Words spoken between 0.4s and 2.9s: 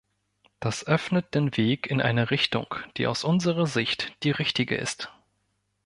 Das öffnet den Weg in eine Richtung,